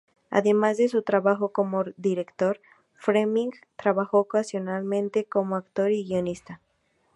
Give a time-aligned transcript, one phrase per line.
[0.31, 2.59] Además de su trabajo como director,
[2.95, 6.59] Fleming trabajó ocasionalmente como actor y guionista.